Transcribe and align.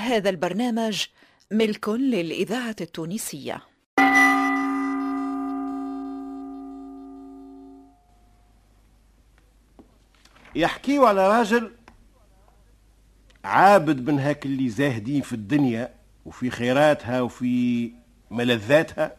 هذا 0.00 0.30
البرنامج 0.30 1.04
ملك 1.50 1.88
للإذاعة 1.88 2.76
التونسية. 2.80 3.62
يحكيوا 10.54 11.08
على 11.08 11.28
راجل 11.28 11.72
عابد 13.44 14.10
من 14.10 14.18
هاك 14.18 14.46
اللي 14.46 14.68
زاهدين 14.68 15.22
في 15.22 15.32
الدنيا 15.32 15.94
وفي 16.24 16.50
خيراتها 16.50 17.20
وفي 17.20 17.92
ملذاتها 18.30 19.16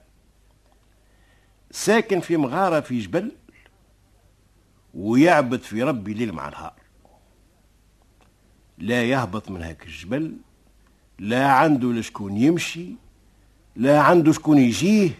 ساكن 1.71 2.19
في 2.19 2.37
مغارة 2.37 2.79
في 2.79 2.99
جبل 2.99 3.31
ويعبد 4.93 5.61
في 5.61 5.83
ربي 5.83 6.13
ليل 6.13 6.31
مع 6.31 6.49
نهار. 6.49 6.73
لا 8.77 9.03
يهبط 9.03 9.51
من 9.51 9.61
هاك 9.61 9.85
الجبل 9.85 10.37
لا 11.21 11.51
عنده 11.51 11.93
لشكون 11.93 12.37
يمشي 12.37 12.95
لا 13.75 14.01
عنده 14.01 14.31
شكون 14.31 14.57
يجيه 14.57 15.11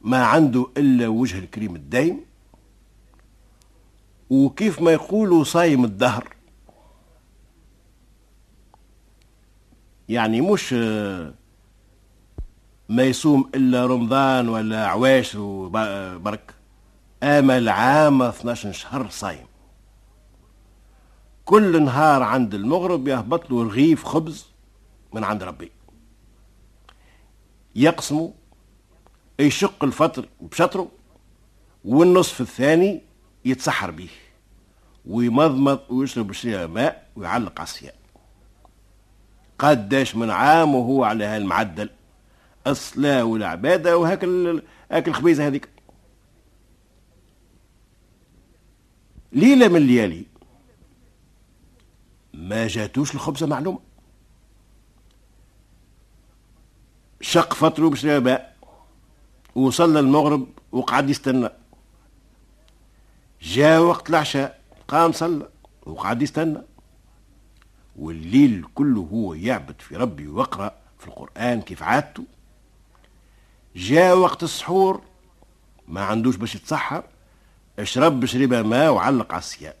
ما 0.00 0.24
عنده 0.24 0.66
إلا 0.76 1.08
وجه 1.08 1.38
الكريم 1.38 1.76
الدايم 1.76 2.20
وكيف 4.30 4.82
ما 4.82 4.92
يقولوا 4.92 5.44
صايم 5.44 5.84
الدهر. 5.84 6.34
يعني 10.08 10.40
مش 10.40 10.72
ما 12.88 13.02
يصوم 13.02 13.50
إلا 13.54 13.86
رمضان 13.86 14.48
ولا 14.48 14.86
عواش 14.86 15.36
برك 16.16 16.54
آمل 17.22 17.68
عام 17.68 18.22
12 18.22 18.72
شهر 18.72 19.08
صايم. 19.08 19.46
كل 21.44 21.82
نهار 21.82 22.22
عند 22.22 22.54
المغرب 22.54 23.08
يهبط 23.08 23.50
له 23.50 23.62
رغيف 23.62 24.04
خبز 24.04 24.46
من 25.12 25.24
عند 25.24 25.42
ربي. 25.42 25.70
يقسمه 27.76 28.34
يشق 29.38 29.84
الفطر 29.84 30.28
بشطره 30.40 30.88
والنصف 31.84 32.40
الثاني 32.40 33.02
يتسحر 33.44 33.90
به 33.90 34.08
ويمضمض 35.06 35.80
ويشرب 35.88 36.32
شوية 36.32 36.66
ماء 36.66 37.08
ويعلق 37.16 37.60
الصيام 37.60 37.94
قداش 39.58 40.16
من 40.16 40.30
عام 40.30 40.74
وهو 40.74 41.04
على 41.04 41.24
هالمعدل. 41.24 41.90
الصلاة 42.66 43.24
والعبادة 43.24 43.98
وهاك 43.98 44.24
هاك 44.90 45.08
الخبيزة 45.08 45.46
هذيك. 45.46 45.68
ليلة 49.32 49.68
من 49.68 49.76
الليالي 49.76 50.26
ما 52.34 52.66
جاتوش 52.66 53.14
الخبزة 53.14 53.46
معلومة. 53.46 53.78
شق 57.20 57.54
فطره 57.54 57.88
بشرب 57.88 58.22
ماء 58.24 58.56
وصلى 59.54 60.00
المغرب 60.00 60.46
وقعد 60.72 61.10
يستنى 61.10 61.48
جاء 63.42 63.80
وقت 63.80 64.10
العشاء 64.10 64.60
قام 64.88 65.12
صلى 65.12 65.48
وقعد 65.86 66.22
يستنى 66.22 66.58
والليل 67.96 68.66
كله 68.74 69.00
هو 69.00 69.34
يعبد 69.34 69.80
في 69.80 69.96
ربي 69.96 70.26
ويقرأ 70.26 70.74
في 70.98 71.06
القرآن 71.06 71.62
كيف 71.62 71.82
عادته. 71.82 72.24
جاء 73.76 74.16
وقت 74.16 74.42
السحور 74.42 75.02
ما 75.88 76.04
عندوش 76.04 76.36
باش 76.36 76.54
يتسحر 76.54 77.04
اشرب 77.78 78.20
بشربة 78.20 78.62
ماء 78.62 78.92
وعلق 78.92 79.32
على 79.32 79.38
الصيام 79.38 79.74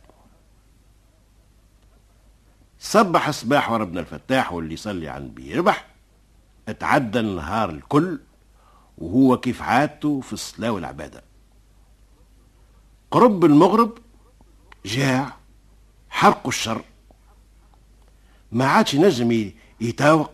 صبح 2.94 3.28
الصباح 3.28 3.70
وربنا 3.70 4.00
الفتاح 4.00 4.52
واللي 4.52 4.74
يصلي 4.74 5.08
عن 5.08 5.28
بيربح 5.28 5.86
اتعدى 6.68 7.20
النهار 7.20 7.70
الكل 7.70 8.20
وهو 8.98 9.40
كيف 9.40 9.62
عادته 9.62 10.20
في 10.20 10.32
الصلاة 10.32 10.70
والعبادة. 10.70 11.22
قرب 13.10 13.44
المغرب 13.44 13.98
جاع 14.84 15.36
حرق 16.10 16.46
الشر. 16.46 16.84
ما 18.52 18.66
عادش 18.66 18.94
ينجم 18.94 19.50
يتاوق. 19.80 20.32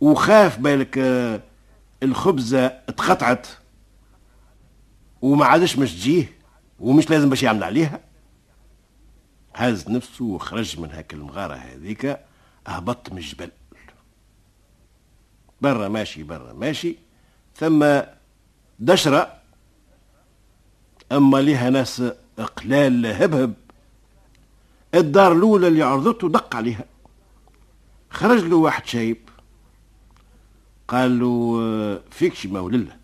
وخاف 0.00 0.58
بالك 0.58 0.98
الخبزة 2.02 2.66
اتقطعت. 2.66 3.46
وما 5.22 5.46
عادش 5.46 5.78
مش 5.78 5.92
تجيه 5.92 6.32
ومش 6.80 7.10
لازم 7.10 7.28
باش 7.28 7.42
يعمل 7.42 7.64
عليها. 7.64 8.11
هز 9.54 9.90
نفسه 9.90 10.24
وخرج 10.24 10.80
من 10.80 10.90
هاك 10.90 11.14
المغارة 11.14 11.54
هذيك 11.54 12.18
أهبط 12.68 13.12
من 13.12 13.18
الجبل. 13.18 13.50
برا 15.60 15.88
ماشي 15.88 16.22
برا 16.22 16.52
ماشي. 16.52 16.96
ثم 17.56 18.00
دشرة. 18.78 19.38
أما 21.12 21.38
ليها 21.38 21.70
ناس 21.70 22.02
قلال 22.56 23.06
هبهب. 23.06 23.54
الدار 24.94 25.32
الأولى 25.32 25.68
اللي 25.68 25.82
عرضته 25.82 26.28
دق 26.28 26.56
عليها. 26.56 26.84
خرج 28.10 28.40
له 28.44 28.56
واحد 28.56 28.86
شايب. 28.86 29.28
قال 30.88 31.20
له 31.20 32.00
فيك 32.10 32.34
شي 32.34 32.48
مولله 32.48 32.96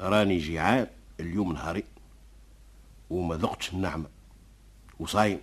راني 0.00 0.38
جيعان 0.38 0.86
اليوم 1.20 1.52
نهاري. 1.52 1.84
وما 3.10 3.36
ذقتش 3.36 3.72
النعمة. 3.72 4.06
وصايم. 5.00 5.40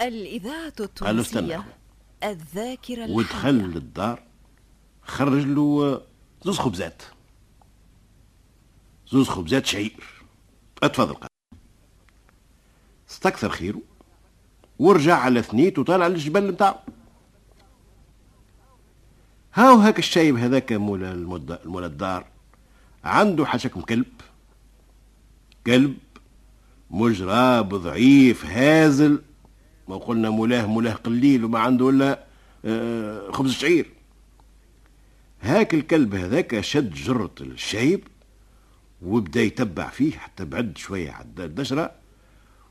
الإذاعة 0.00 0.72
التونسية 0.80 1.64
الذاكرة 2.24 3.10
ودخل 3.10 3.54
للدار 3.54 4.22
خرج 5.02 5.44
له 5.44 6.00
زوز 6.42 6.58
خبزات. 6.58 7.02
زوز 9.12 9.28
خبزات 9.28 9.66
شعير 9.66 10.04
أتفضل 10.82 11.14
قال. 11.14 11.28
استكثر 13.10 13.48
خيره 13.48 13.80
ورجع 14.78 15.16
على 15.16 15.42
ثنيت 15.42 15.78
وطالع 15.78 16.06
للجبل 16.06 16.50
نتاعو 16.50 16.76
هاو 19.54 19.76
هاك 19.76 19.98
الشايب 19.98 20.36
هذاك 20.36 20.72
مول 20.72 21.04
المول 21.04 21.84
الدار. 21.84 22.26
عنده 23.04 23.46
حشكم 23.46 23.80
كلب 23.80 24.20
كلب. 25.66 25.98
مجراب 26.90 27.74
ضعيف 27.74 28.46
هازل. 28.46 29.22
ما 29.88 29.96
قلنا 29.96 30.30
مولاه 30.30 30.66
مولاه 30.66 30.92
قليل 30.92 31.44
وما 31.44 31.58
عنده 31.58 31.90
إلا 31.90 32.24
آه، 32.64 33.30
خبز 33.30 33.52
شعير. 33.52 33.90
هاك 35.42 35.74
الكلب 35.74 36.14
هذاك 36.14 36.60
شد 36.60 36.94
جرة 36.94 37.30
الشايب 37.40 38.00
وبدا 39.02 39.42
يتبع 39.42 39.88
فيه 39.88 40.12
حتى 40.12 40.44
بعد 40.44 40.78
شوية 40.78 41.10
عدى 41.12 41.44
الدشرة 41.44 41.90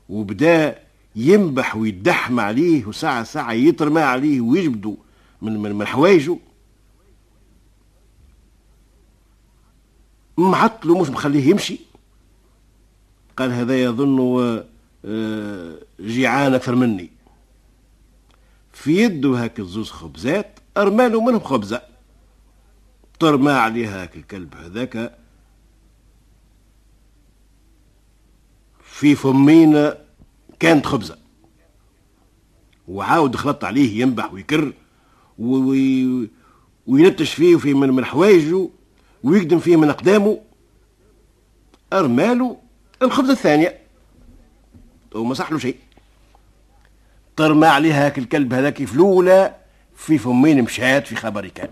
وبدا 0.08 0.78
ينبح 1.16 1.76
ويدحم 1.76 2.40
عليه 2.40 2.86
وساعة 2.86 3.24
ساعة 3.24 3.52
يترمى 3.52 4.00
عليه 4.00 4.40
ويجبدوا 4.40 4.96
من 5.42 5.56
من, 5.58 5.72
من 5.72 5.86
حوايجه. 5.86 6.38
معطله 10.38 11.00
مش 11.02 11.08
مخليه 11.10 11.50
يمشي. 11.50 11.80
قال 13.36 13.52
هذا 13.52 13.82
يظن 13.82 14.40
آه، 14.42 14.64
جيعان 16.00 16.54
أكثر 16.54 16.74
مني. 16.74 17.10
في 18.72 19.02
يده 19.02 19.28
هاك 19.28 19.60
الزوز 19.60 19.90
خبزات 19.90 20.58
أرماله 20.76 21.20
منهم 21.20 21.40
خبزة. 21.40 21.82
ترمى 23.20 23.52
عليها 23.52 24.02
هاك 24.02 24.16
الكلب 24.16 24.54
هذاك. 24.54 25.18
في 28.82 29.14
فمين 29.14 29.90
كانت 30.60 30.86
خبزة. 30.86 31.18
وعاود 32.88 33.36
خلط 33.36 33.64
عليه 33.64 34.00
ينبح 34.00 34.32
ويكر 34.32 34.72
وينتش 36.86 37.34
فيه 37.34 37.56
في 37.56 37.74
من, 37.74 37.90
من 37.90 38.04
حوايجه 38.04 38.68
ويقدم 39.22 39.58
فيه 39.58 39.76
من 39.76 39.88
أقدامه. 39.88 40.40
أرماله 41.92 42.56
الخبزة 43.02 43.32
الثانية. 43.32 43.87
وما 45.14 45.34
صح 45.34 45.52
له 45.52 45.58
شيء. 45.58 45.76
ترمى 47.36 47.66
عليها 47.66 48.06
هاك 48.06 48.18
الكلب 48.18 48.54
هذاك 48.54 48.84
فلولة 48.84 49.56
في 49.96 50.18
فمين 50.18 50.62
مشات 50.62 51.06
في 51.06 51.16
خبر 51.16 51.48
كان. 51.48 51.70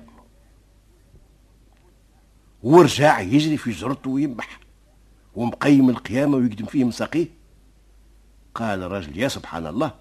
ورجع 2.63 3.21
يجري 3.21 3.57
في 3.57 3.71
جرته 3.71 4.11
وينبح. 4.11 4.61
ومقيم 5.35 5.91
القيامة 5.91 6.37
ويقدم 6.37 6.67
فيه 6.67 6.85
مساقيه. 6.85 7.29
قال 8.55 8.83
الرجل 8.83 9.19
يا 9.19 9.29
سبحان 9.29 9.67
الله 9.67 9.95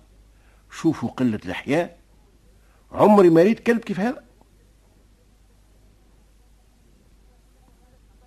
شوفوا 0.72 1.10
قلة 1.10 1.40
الأحياء. 1.46 1.98
عمري 2.92 3.30
ما 3.30 3.44
ريت 3.44 3.60
كلب 3.60 3.80
كيف 3.80 4.00
هذا. 4.00 4.24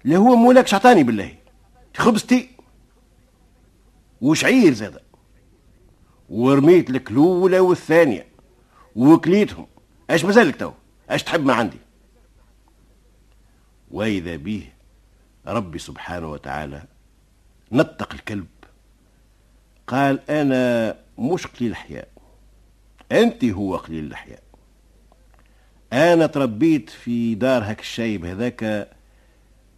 لا 0.04 0.16
هو 0.16 0.36
مولاك 0.36 0.66
شعطاني 0.66 1.02
بالله. 1.02 1.34
خبزتي 1.96 2.50
وشعير 4.20 4.72
زاد 4.72 4.98
ورميت 6.28 6.90
لك 6.90 7.10
الاولى 7.10 7.60
والثانية 7.60 8.26
وكليتهم. 8.96 9.66
اش 10.10 10.24
مازالك 10.24 10.56
تو؟ 10.56 10.72
اش 11.10 11.22
تحب 11.22 11.46
ما 11.46 11.54
عندي؟ 11.54 11.78
وإذا 13.90 14.36
به 14.36 14.68
ربي 15.46 15.78
سبحانه 15.78 16.30
وتعالى 16.30 16.82
نطق 17.72 18.12
الكلب. 18.12 18.46
قال 19.86 20.30
أنا 20.30 20.96
مش 21.18 21.46
قليل 21.46 21.70
الحياء 21.70 22.08
أنت 23.12 23.44
هو 23.44 23.76
قليل 23.76 24.04
الحياء 24.04 24.42
أنا 25.92 26.26
تربيت 26.26 26.90
في 26.90 27.34
دار 27.34 27.62
هاك 27.62 27.80
الشايب 27.80 28.24
هذاك 28.24 28.88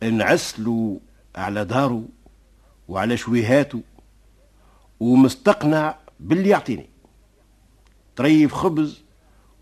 نعسلو 0.03 1.01
على 1.37 1.65
داره 1.65 2.05
وعلى 2.89 3.17
شويهاته 3.17 3.83
ومستقنع 5.00 5.94
باللي 6.20 6.49
يعطيني 6.49 6.87
طريف 8.17 8.55
خبز 8.55 9.02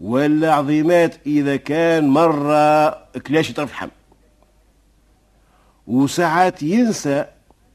ولا 0.01 0.55
عظيمات 0.55 1.17
إذا 1.27 1.57
كان 1.57 2.09
مرة 2.09 2.89
كلاش 3.19 3.53
طرف 3.53 3.73
حم 3.73 3.89
وساعات 5.87 6.63
ينسى 6.63 7.25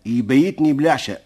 يبيتني 0.06 0.74
بلا 0.74 0.92
عشاء 0.92 1.22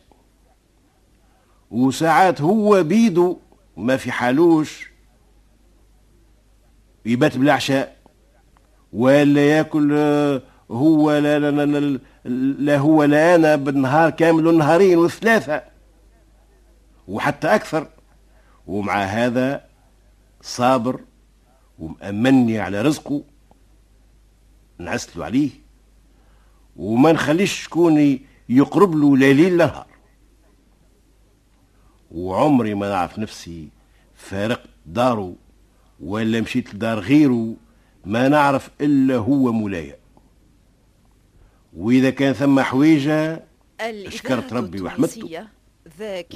وساعات 1.72 2.42
هو 2.42 2.84
بيدو 2.84 3.38
ما 3.78 3.98
في 3.98 4.12
حالوش 4.12 4.90
يبات 7.06 7.38
بلا 7.38 7.54
عشاء 7.54 7.98
ولا 8.94 9.42
ياكل 9.58 9.94
هو 10.72 11.12
لا 11.18 11.40
لا, 11.40 11.52
لا, 11.52 11.66
لا, 11.80 12.00
لا 12.60 12.78
هو 12.78 13.04
لا 13.04 13.36
أنا 13.36 13.56
بالنهار 13.56 14.10
كامل 14.10 14.48
ونهارين 14.48 14.98
وثلاثه 14.98 15.77
وحتى 17.08 17.56
أكثر. 17.56 17.88
ومع 18.68 19.04
هذا 19.04 19.66
صابر 20.42 21.00
ومأمني 21.80 22.60
على 22.60 22.82
رزقه. 22.82 23.24
نعسلو 24.78 25.24
عليه. 25.24 25.50
وما 26.76 27.12
نخليش 27.12 27.64
شكون 27.64 28.20
يقرب 28.50 28.96
له 28.96 29.18
لا 29.18 29.34
ليل 29.34 29.58
لا 29.58 29.66
نهار. 29.66 29.88
وعمري 32.12 32.74
ما 32.74 32.90
نعرف 32.90 33.20
نفسي 33.20 33.68
فارقت 34.16 34.70
داره 34.86 35.36
ولا 36.00 36.42
مشيت 36.42 36.76
لدار 36.76 37.00
غيره 37.00 37.56
ما 38.06 38.28
نعرف 38.28 38.70
إلا 38.82 39.16
هو 39.16 39.52
مولاي. 39.52 39.96
وإذا 41.74 42.10
كان 42.10 42.34
ثم 42.34 42.60
حويجة 42.60 43.44
شكرت 44.10 44.54
ربي 44.54 44.82
وحمدته 44.82 45.48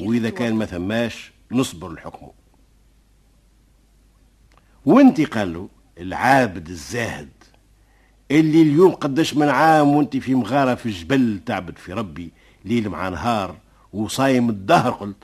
وإذا 0.07 0.29
كان 0.29 0.55
ما 0.55 0.65
ثماش 0.65 1.31
نصبر 1.51 1.93
لحكمه. 1.93 2.31
وأنت 4.85 5.21
قال 5.21 5.53
له 5.53 5.69
العابد 5.97 6.69
الزاهد 6.69 7.29
اللي 8.31 8.61
اليوم 8.61 8.91
قداش 8.91 9.33
من 9.33 9.49
عام 9.49 9.87
وأنت 9.87 10.17
في 10.17 10.35
مغارة 10.35 10.75
في 10.75 10.85
الجبل 10.85 11.39
تعبد 11.45 11.77
في 11.77 11.93
ربي 11.93 12.31
ليل 12.65 12.89
مع 12.89 13.09
نهار 13.09 13.57
وصايم 13.93 14.49
الدهر 14.49 14.91
قلت. 14.91 15.23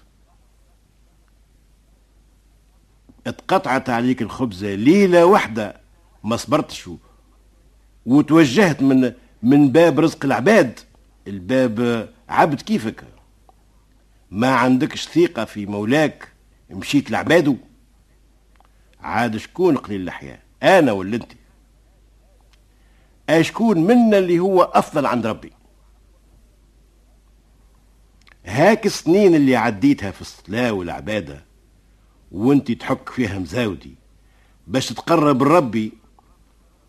اتقطعت 3.28 3.90
عليك 3.90 4.22
الخبزة 4.22 4.76
ليلة 4.76 5.26
واحدة 5.26 5.82
ما 6.24 6.36
صبرتش. 6.36 6.90
وتوجهت 8.06 8.82
من 8.82 9.14
من 9.44 9.72
باب 9.72 10.00
رزق 10.00 10.26
العباد. 10.26 10.80
الباب 11.28 12.10
عبد 12.30 12.62
كيفك؟ 12.62 13.04
ما 14.32 14.56
عندكش 14.56 15.08
ثقة 15.08 15.46
في 15.46 15.66
مولاك 15.66 16.28
مشيت 16.70 17.12
لعباده؟ 17.12 17.56
عاد 19.00 19.38
شكون 19.38 19.78
قليل 19.78 20.02
الحياة 20.02 20.40
أنا 20.64 20.92
ولا 20.92 21.16
أنت؟ 21.16 21.32
أشكون 23.30 23.78
منا 23.80 24.18
اللي 24.18 24.40
هو 24.40 24.64
أفضل 24.64 25.06
عند 25.06 25.26
ربي؟ 25.28 25.52
هاك 28.46 28.86
السنين 28.86 29.36
اللي 29.36 29.56
عديتها 29.56 30.12
في 30.12 30.22
الصلاة 30.22 30.72
والعبادة 30.72 31.46
وأنت 32.32 32.72
تحك 32.72 33.10
فيها 33.10 33.40
مزاودي 33.40 33.96
باش 34.68 34.88
تقرب 34.88 35.44
لربي 35.44 35.94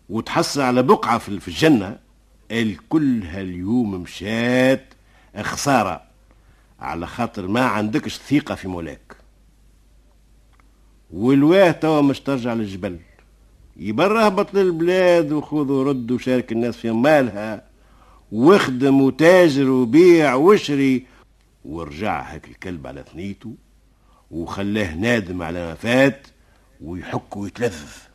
وتحصل 0.09 0.61
على 0.61 0.83
بقعة 0.83 1.17
في 1.17 1.47
الجنة 1.47 1.99
الكل 2.51 3.23
هاليوم 3.23 3.91
مشات 3.91 4.93
خسارة. 5.41 6.08
على 6.81 7.07
خاطر 7.07 7.47
ما 7.47 7.61
عندكش 7.61 8.17
ثقة 8.17 8.55
في 8.55 8.67
مولاك. 8.67 9.15
والواه 11.11 11.71
توا 11.71 12.01
مش 12.01 12.19
ترجع 12.19 12.53
للجبل. 12.53 12.99
يبرا 13.77 14.25
اهبط 14.25 14.53
للبلاد 14.53 15.31
وخذ 15.31 15.71
ورد 15.71 16.11
وشارك 16.11 16.51
الناس 16.51 16.77
في 16.77 16.91
مالها 16.91 17.63
واخدم 18.31 19.01
وتاجر 19.01 19.69
وبيع 19.69 20.33
واشري. 20.33 21.05
ورجع 21.65 22.21
هاك 22.21 22.47
الكلب 22.47 22.87
على 22.87 23.03
ثنيته 23.13 23.55
وخلاه 24.31 24.95
نادم 24.95 25.41
على 25.41 25.65
ما 25.65 25.75
فات 25.75 26.27
ويحك 26.81 27.37
ويتلذذ. 27.37 28.08